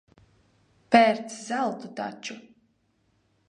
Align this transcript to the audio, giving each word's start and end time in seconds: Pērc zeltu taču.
Pērc 0.95 1.29
zeltu 1.49 1.93
taču. 2.01 2.41